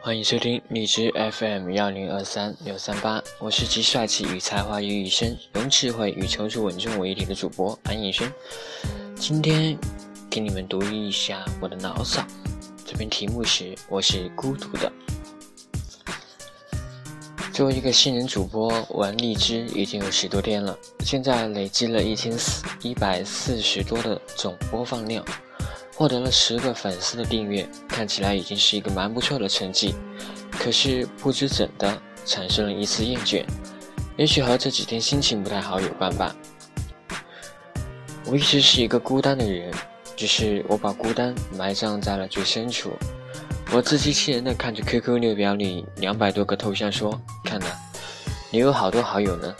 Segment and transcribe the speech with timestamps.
[0.00, 8.32] 欢迎收听荔枝 FM 幺零二三六三八，我是集帅气与才华于一身，用智慧与成熟稳重为一体的主播安以轩。
[9.16, 9.76] 今天
[10.30, 12.24] 给你们读一下我的牢骚，
[12.86, 14.90] 这篇题目是“我是孤独的”。
[17.52, 25.24] 作为一个新人主播，玩荔枝已经有十多天了，现在累积了一千四一百四十多的总播放量。
[25.98, 29.96] 获得了十个粉丝的订阅，看起来已经是一个蛮不错的成绩。
[30.48, 33.44] 可是不知怎的，产生了一丝厌倦，
[34.16, 36.32] 也许和这几天心情不太好有关吧。
[38.26, 39.74] 我一直是一个孤单的人，
[40.14, 42.92] 只是我把孤单埋葬在了最深处。
[43.72, 47.66] 我自欺欺人的看着 QQ 列表里两百多个头像，说：“看呐，
[48.52, 49.52] 你有好多好友呢，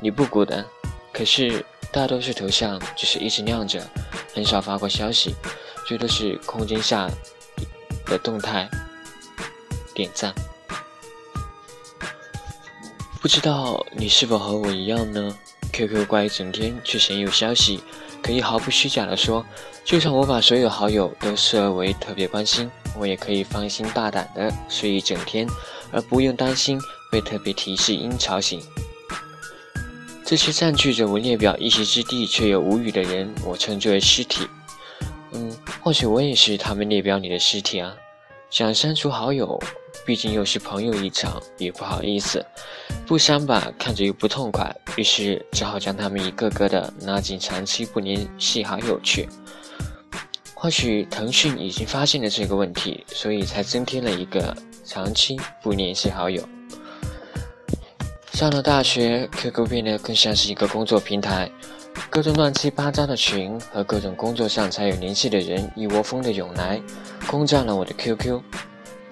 [0.00, 0.64] 你不孤单。”
[1.12, 1.62] 可是
[1.92, 3.86] 大多数头像只是一直亮着，
[4.34, 5.34] 很少发过消息。
[5.92, 7.06] 最多是空间下
[8.06, 8.66] 的动态
[9.94, 10.34] 点赞，
[13.20, 15.36] 不知道你是否和我一样呢
[15.70, 17.78] ？QQ 怪一整天却鲜有消息，
[18.22, 19.44] 可以毫不虚假的说，
[19.84, 25.46] 就算我把所有好友都设为特别关心，我也可以放心大胆的睡一整天，
[25.92, 28.62] 而不用担心被特别提示音吵醒。
[30.24, 34.48] 这些占据着我列表一席之地却又无语的人，我称之为尸体。
[35.82, 37.94] 或许我也是他们列表里的尸体啊。
[38.50, 39.58] 想删除好友，
[40.04, 42.44] 毕竟又是朋友一场，也不好意思。
[43.06, 49.28] 不删吧，看着又不痛快，于是只好将他们一个个的拉进长期不联系好友去。
[50.54, 56.46] 或许腾讯已经发现了这个问题，所以才增添了一个长期不联系好友。
[58.34, 61.50] 上了大学，QQ 变得更像是一个工作平台。
[62.10, 66.80] 各种乱七八糟的群和各种工作上才有联系的人一窝蜂的涌来，
[67.26, 68.40] 攻占了我的 QQ，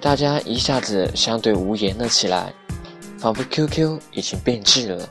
[0.00, 2.52] 大家一下子相对无言了起来，
[3.18, 5.08] 仿佛 QQ 已经变质了。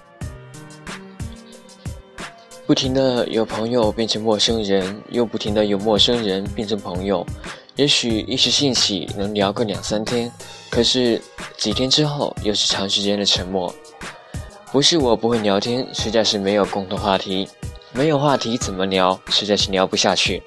[2.68, 7.26] 不停的有朋友变成陌生人，又不停的有陌生人变成朋友，
[7.76, 10.32] 也许一时兴起能聊个两三天，
[10.70, 11.20] 可是
[11.58, 13.74] 几天之后又是长时间的沉默。
[14.72, 17.50] 不是我不会聊天，实在是没有共同话题。
[17.92, 19.20] 没有话题怎么聊？
[19.30, 20.44] 实在是聊不下去。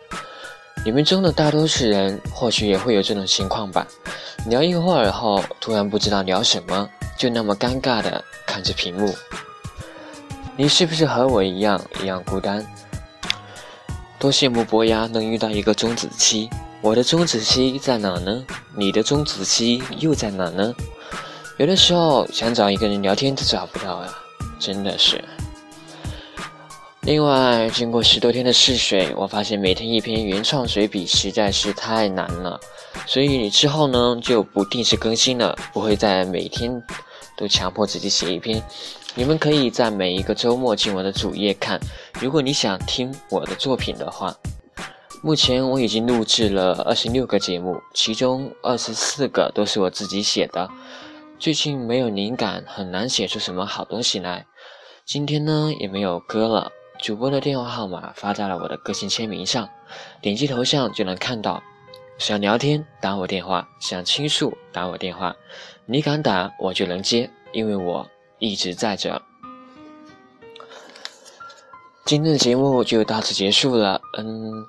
[0.84, 3.84] 你们中的大多数人或许也会有这种情况吧？
[4.46, 6.88] 聊一会儿后，突然不知道聊什么，
[7.18, 9.12] 就那么尴尬的看着屏幕。
[10.56, 12.64] 你是不是和我一样一样孤单？
[14.20, 16.48] 多羡慕伯牙能遇到一个钟子期。
[16.80, 18.44] 我的钟子期在哪呢？
[18.76, 20.72] 你的钟子期又在哪呢？
[21.62, 24.12] 有的时候想找一个人聊天都找不到啊，
[24.58, 25.22] 真的是。
[27.02, 32.58] 另外，经过十多天的试水，我发现每天一篇原创随笔实在是太难了，
[33.06, 36.82] 所以之后呢就不定时更新了，不会再每天
[37.36, 38.60] 都强迫自己写一篇。
[39.14, 41.78] 你们可以在每一个周末进我的主页看，
[42.18, 44.36] 如果你想听我的作品的话。
[45.24, 50.68] 目前我已经录制了二十六个节目，其中二十四个都是我自己写的。
[51.42, 54.47] 最近没有灵感，很难写出什么好东西来。
[55.04, 56.70] 今天呢也没有歌了。
[57.00, 59.69] 主播的电话号码发在了我的个性签名上，
[60.20, 61.60] 点击头像就能看到。
[62.16, 65.34] 想聊天打我电话，想倾诉打我电话，
[65.84, 68.08] 你敢打我就能接，因为我
[68.38, 69.20] 一直在这。
[72.04, 74.64] 今天的节目就到此结束了，嗯，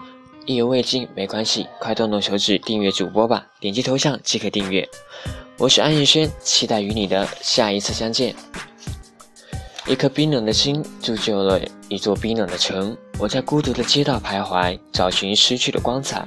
[0.48, 4.90] 意犹未尽没关系，快动动手指订阅主播吧，点击头像即可订阅。
[5.60, 8.36] 我是安逸轩，期待与你的下一次相见。
[9.88, 12.98] 一颗冰冷的心铸就了一座冰冷的城。
[13.20, 16.26] 我在孤独的街道徘徊，找寻失去的光彩，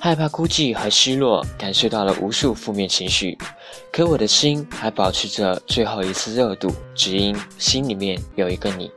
[0.00, 3.36] 害怕孤寂和失落，感受到了无数负面情绪。
[3.92, 8.90] 可我的心还保持着最后一丝热度，只因心里面有一个你。